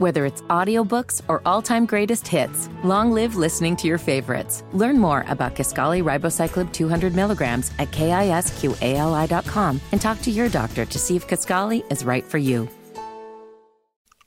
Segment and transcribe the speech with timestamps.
[0.00, 4.64] Whether it's audiobooks or all-time greatest hits, long live listening to your favorites.
[4.72, 10.98] Learn more about Kisqali Ribociclib 200 milligrams at kisqali.com and talk to your doctor to
[10.98, 12.66] see if Kisqali is right for you.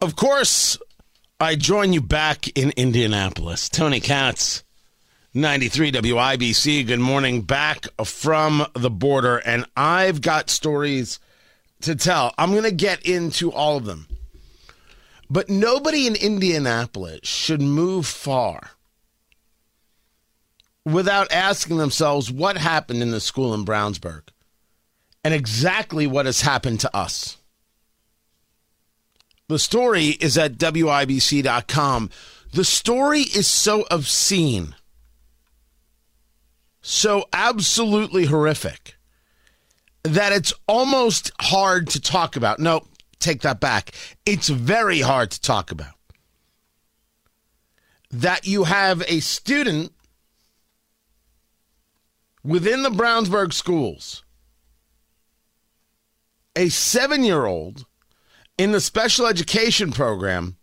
[0.00, 0.76] Of course,
[1.38, 3.68] I join you back in Indianapolis.
[3.68, 4.64] Tony Katz,
[5.34, 6.84] 93 WIBC.
[6.88, 9.36] Good morning, back from the border.
[9.36, 11.20] And I've got stories
[11.82, 12.34] to tell.
[12.36, 14.08] I'm going to get into all of them.
[15.30, 18.72] But nobody in Indianapolis should move far
[20.84, 24.22] without asking themselves what happened in the school in Brownsburg
[25.22, 27.36] and exactly what has happened to us.
[29.48, 32.10] The story is at WIBC.com.
[32.52, 34.74] The story is so obscene,
[36.80, 38.96] so absolutely horrific,
[40.02, 42.58] that it's almost hard to talk about.
[42.58, 42.84] No,
[43.20, 43.92] take that back.
[44.26, 45.94] It's very hard to talk about.
[48.10, 49.92] That you have a student
[52.42, 54.24] within the Brownsburg schools,
[56.56, 57.86] a seven year old
[58.58, 60.56] in the special education program.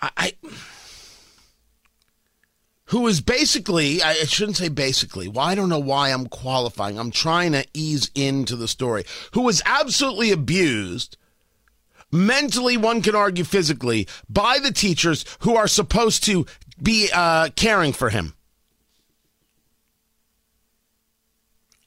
[0.00, 0.32] I, I
[2.86, 6.98] who is basically, I shouldn't say basically, well, I don't know why I'm qualifying.
[6.98, 11.16] I'm trying to ease into the story, who was absolutely abused,
[12.12, 16.46] mentally, one can argue physically, by the teachers who are supposed to
[16.80, 18.34] be uh, caring for him.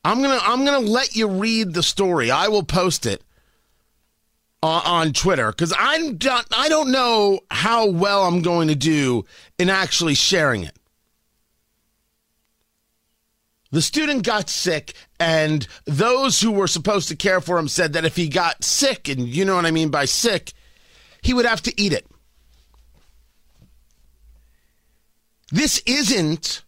[0.03, 2.31] I'm gonna I'm gonna let you read the story.
[2.31, 3.21] I will post it
[4.63, 6.45] on, on Twitter because I'm done.
[6.55, 9.25] I don't know how well I'm going to do
[9.59, 10.78] in actually sharing it.
[13.71, 18.05] The student got sick, and those who were supposed to care for him said that
[18.05, 20.53] if he got sick, and you know what I mean by sick,
[21.21, 22.07] he would have to eat it.
[25.51, 26.63] This isn't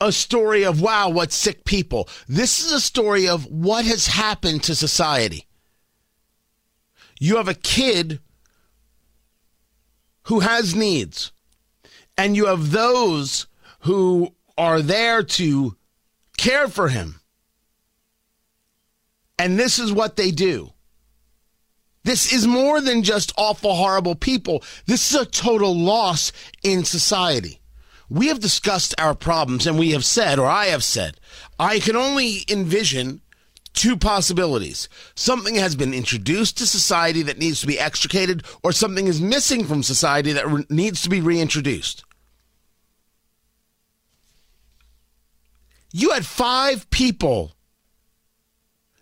[0.00, 2.08] a story of, wow, what sick people.
[2.28, 5.46] This is a story of what has happened to society.
[7.18, 8.20] You have a kid
[10.24, 11.32] who has needs,
[12.16, 13.46] and you have those
[13.80, 15.76] who are there to
[16.44, 17.20] care for him.
[19.38, 20.70] And this is what they do.
[22.04, 24.62] This is more than just awful, horrible people.
[24.86, 27.60] This is a total loss in society.
[28.10, 31.18] We have discussed our problems and we have said, or I have said,
[31.58, 33.22] I can only envision
[33.72, 34.88] two possibilities.
[35.14, 39.64] Something has been introduced to society that needs to be extricated, or something is missing
[39.64, 42.04] from society that re- needs to be reintroduced.
[45.96, 47.52] You had five people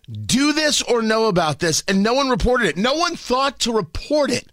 [0.07, 2.77] do this or know about this, and no one reported it.
[2.77, 4.47] No one thought to report it.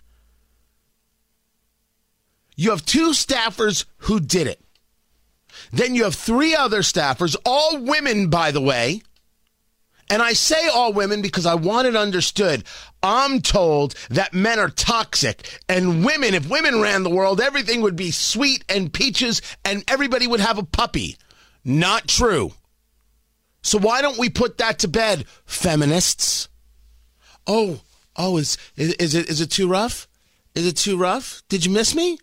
[2.56, 4.58] You have two staffers who did it.
[5.70, 9.02] Then you have three other staffers, all women, by the way.
[10.08, 12.64] And I say all women because I want it understood.
[13.02, 17.96] I'm told that men are toxic and women, if women ran the world, everything would
[17.96, 21.18] be sweet and peaches and everybody would have a puppy.
[21.64, 22.52] Not true.
[23.62, 26.48] So why don't we put that to bed, feminists?
[27.46, 27.80] Oh,
[28.16, 30.08] oh, is, is, is it is it too rough?
[30.54, 31.42] Is it too rough?
[31.48, 32.18] Did you miss me?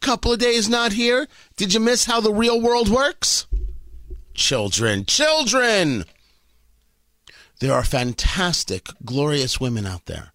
[0.00, 1.26] Couple of days not here.
[1.56, 3.46] Did you miss how the real world works?
[4.34, 6.04] Children, children.
[7.60, 10.32] There are fantastic, glorious women out there.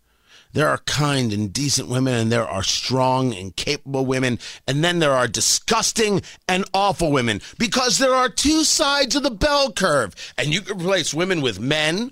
[0.53, 4.99] There are kind and decent women, and there are strong and capable women, and then
[4.99, 10.15] there are disgusting and awful women because there are two sides of the bell curve.
[10.37, 12.11] And you can replace women with men,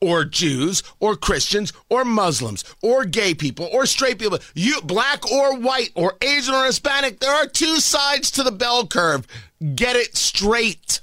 [0.00, 5.58] or Jews, or Christians, or Muslims, or gay people, or straight people, you black or
[5.58, 7.20] white, or Asian or Hispanic.
[7.20, 9.26] There are two sides to the bell curve.
[9.74, 11.00] Get it straight.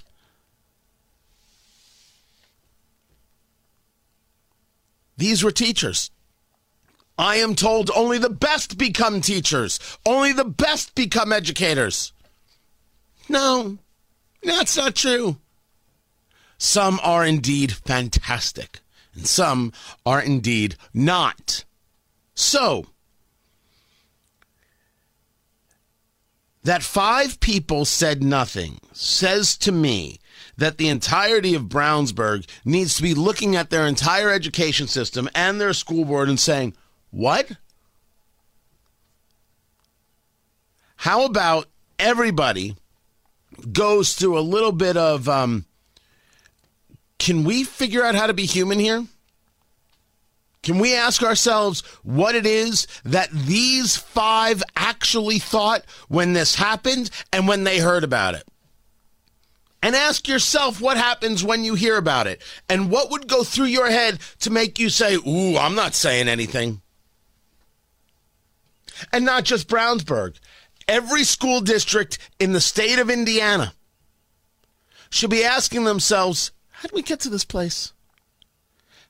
[5.18, 6.10] These were teachers.
[7.18, 12.12] I am told only the best become teachers, only the best become educators.
[13.30, 13.78] No,
[14.44, 15.38] that's not true.
[16.58, 18.80] Some are indeed fantastic,
[19.14, 19.72] and some
[20.06, 21.64] are indeed not.
[22.34, 22.88] So,
[26.64, 30.20] that five people said nothing says to me
[30.58, 35.60] that the entirety of Brownsburg needs to be looking at their entire education system and
[35.60, 36.74] their school board and saying,
[37.16, 37.50] what?
[40.98, 41.68] How about
[41.98, 42.76] everybody
[43.72, 45.66] goes through a little bit of um,
[47.18, 49.06] can we figure out how to be human here?
[50.62, 57.10] Can we ask ourselves what it is that these five actually thought when this happened
[57.32, 58.44] and when they heard about it?
[59.82, 63.68] And ask yourself what happens when you hear about it and what would go through
[63.68, 66.82] your head to make you say, Ooh, I'm not saying anything.
[69.12, 70.36] And not just Brownsburg,
[70.88, 73.74] every school district in the state of Indiana
[75.10, 77.94] should be asking themselves, How do we get to this place?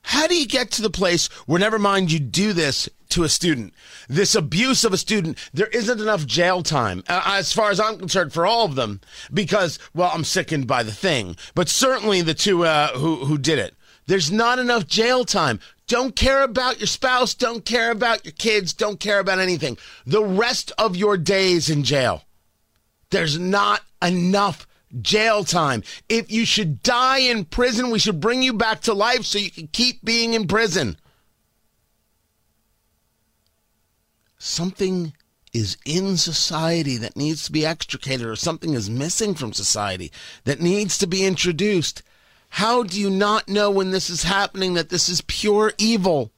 [0.02, 3.28] How do you get to the place where, never mind, you do this to a
[3.28, 3.74] student,
[4.08, 7.98] this abuse of a student, there isn't enough jail time, uh, as far as I'm
[7.98, 9.00] concerned, for all of them,
[9.34, 13.58] because, well, I'm sickened by the thing, but certainly the two uh, who, who did
[13.58, 13.74] it.
[14.06, 15.58] There's not enough jail time.
[15.86, 19.78] Don't care about your spouse, don't care about your kids, don't care about anything.
[20.04, 22.24] The rest of your days in jail.
[23.10, 24.66] There's not enough
[25.00, 25.84] jail time.
[26.08, 29.50] If you should die in prison, we should bring you back to life so you
[29.50, 30.96] can keep being in prison.
[34.38, 35.12] Something
[35.52, 40.12] is in society that needs to be extricated, or something is missing from society
[40.44, 42.02] that needs to be introduced.
[42.48, 46.32] How do you not know when this is happening that this is pure evil?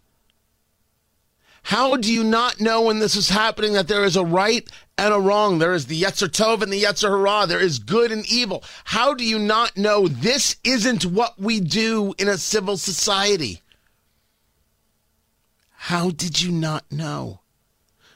[1.69, 4.67] How do you not know when this is happening that there is a right
[4.97, 5.59] and a wrong?
[5.59, 7.47] There is the Yetzer Tov and the Yetzer Hara.
[7.47, 8.65] There is good and evil.
[8.85, 13.61] How do you not know this isn't what we do in a civil society?
[15.73, 17.41] How did you not know?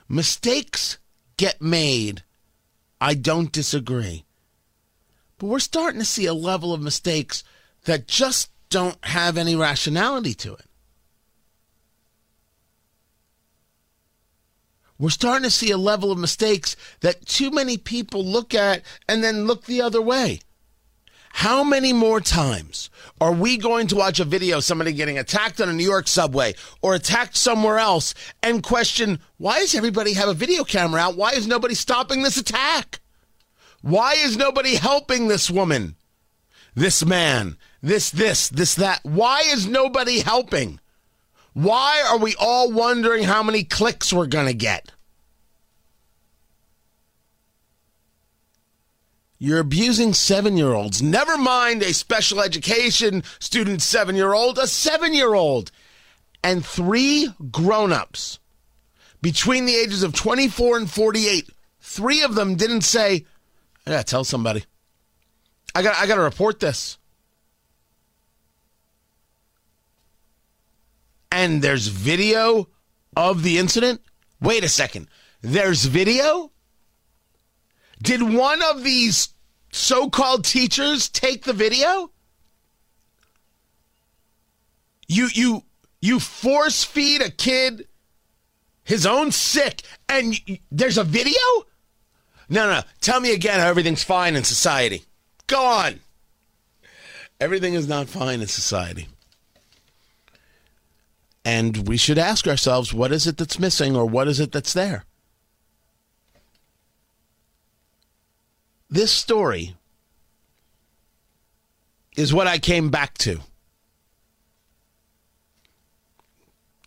[0.09, 0.97] Mistakes
[1.37, 2.23] get made.
[3.00, 4.25] I don't disagree.
[5.39, 7.44] But we're starting to see a level of mistakes
[7.84, 10.67] that just don't have any rationality to it.
[14.99, 19.23] We're starting to see a level of mistakes that too many people look at and
[19.23, 20.40] then look the other way.
[21.34, 22.90] How many more times
[23.20, 26.06] are we going to watch a video of somebody getting attacked on a New York
[26.06, 31.17] subway or attacked somewhere else and question, why does everybody have a video camera out?
[31.17, 33.00] Why is nobody stopping this attack?
[33.81, 35.96] Why is nobody helping this woman,
[36.75, 39.01] this man, this, this, this, that?
[39.03, 40.81] Why is nobody helping?
[41.53, 44.91] Why are we all wondering how many clicks we're going to get?
[49.39, 51.03] You're abusing seven year olds.
[51.03, 55.73] Never mind a special education student seven year old, a seven year old.
[56.45, 58.39] And three grown ups
[59.21, 61.51] between the ages of 24 and 48.
[61.81, 63.27] Three of them didn't say,
[63.85, 64.65] I gotta tell somebody.
[65.75, 66.99] I got I gotta report this.
[71.33, 72.69] and there's video
[73.17, 74.01] of the incident?
[74.41, 75.09] Wait a second.
[75.41, 76.53] There's video?
[78.01, 79.31] Did one of these
[79.73, 82.13] so called teachers take the video?
[85.09, 85.65] You, you,
[86.01, 87.89] you force feed a kid
[88.85, 90.35] his own sick and
[90.71, 91.41] there's a video?
[92.49, 92.83] No, no.
[93.01, 95.05] Tell me again how everything's fine in society.
[95.47, 96.00] Go on.
[97.41, 99.09] Everything is not fine in society.
[101.44, 104.73] And we should ask ourselves what is it that's missing or what is it that's
[104.73, 105.05] there?
[108.89, 109.75] This story
[112.17, 113.41] is what I came back to.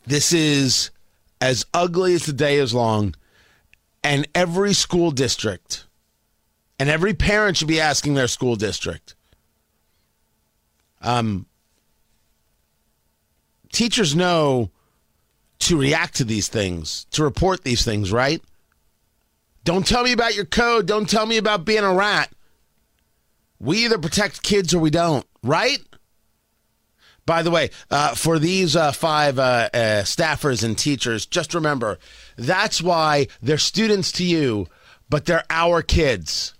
[0.05, 0.91] This is
[1.41, 3.15] as ugly as the day is long,
[4.03, 5.84] and every school district
[6.79, 9.15] and every parent should be asking their school district
[11.05, 11.45] um,
[13.71, 14.71] teachers know
[15.59, 18.41] to react to these things, to report these things, right?
[19.63, 20.85] Don't tell me about your code.
[20.85, 22.31] Don't tell me about being a rat.
[23.59, 25.79] We either protect kids or we don't, right?
[27.25, 31.97] By the way, uh, for these uh, five uh, uh staffers and teachers, just remember
[32.37, 34.67] that's why they're students to you,
[35.09, 36.53] but they're our kids.